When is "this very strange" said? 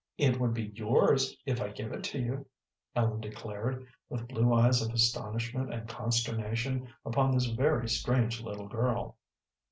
7.31-8.41